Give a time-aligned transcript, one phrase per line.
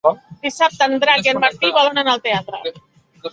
[0.45, 2.75] Dissabte en Drac i en Martí volen anar al teatre.